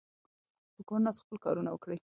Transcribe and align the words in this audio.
په 0.75 0.81
کور 0.87 0.99
ناست 1.05 1.19
خپل 1.23 1.37
کارونه 1.45 1.69
وکړئ. 1.71 1.99